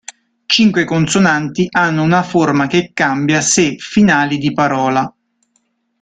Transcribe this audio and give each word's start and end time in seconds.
Cinque 0.47 0.83
consonanti 0.83 1.67
hanno 1.69 2.01
una 2.01 2.23
forma 2.23 2.65
che 2.65 2.89
cambia 2.91 3.39
se 3.39 3.75
finali 3.77 4.39
di 4.39 4.51
parola. 4.51 5.15